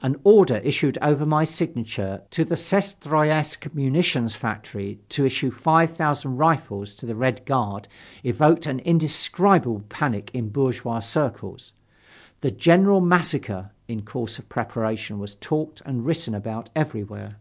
An 0.00 0.14
order 0.22 0.58
issued 0.58 0.96
over 1.02 1.26
my 1.26 1.42
signature 1.42 2.22
to 2.30 2.44
the 2.44 2.54
Syestroyetsk 2.54 3.74
munitions 3.74 4.36
factory 4.36 5.00
to 5.08 5.24
issue 5.26 5.50
five 5.50 5.90
thousand 5.90 6.36
rifles 6.36 6.94
to 6.94 7.04
the 7.04 7.16
Red 7.16 7.44
Guard 7.46 7.88
evoked 8.22 8.66
an 8.66 8.78
indescribable 8.78 9.82
panic 9.88 10.30
in 10.32 10.50
bourgeois 10.50 11.00
circles. 11.00 11.72
"The 12.42 12.52
general 12.52 13.00
massacre" 13.00 13.72
in 13.88 14.02
course 14.02 14.38
of 14.38 14.48
preparation 14.48 15.18
was 15.18 15.34
talked 15.34 15.82
and 15.84 16.06
written 16.06 16.32
about 16.32 16.70
everywhere. 16.76 17.38